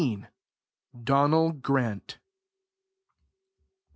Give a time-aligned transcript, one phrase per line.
[0.99, 2.17] DONAL GRANT.